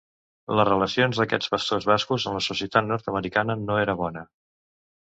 Les 0.59 0.67
relacions 0.69 1.19
d'aquests 1.21 1.51
pastors 1.57 1.87
bascos 1.91 2.27
amb 2.31 2.41
la 2.41 2.45
societat 2.49 2.89
nord-americana 2.95 3.61
no 3.69 3.79
era 3.85 4.01
bona. 4.07 4.27